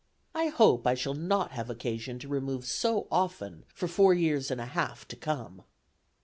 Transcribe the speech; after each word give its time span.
I 0.33 0.47
hope 0.47 0.87
I 0.87 0.95
shall 0.95 1.13
not 1.13 1.51
have 1.51 1.69
occasion 1.69 2.17
to 2.17 2.27
remove 2.27 2.65
so 2.65 3.05
often 3.11 3.65
for 3.71 3.87
four 3.87 4.15
years 4.15 4.49
and 4.49 4.59
a 4.59 4.65
half 4.65 5.07
to 5.09 5.15
come." 5.15 5.61